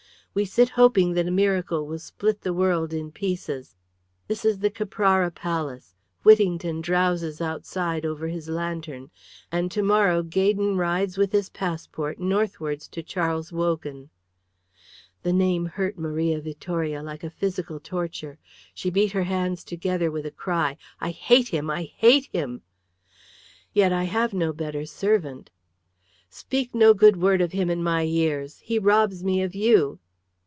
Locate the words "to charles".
12.95-13.51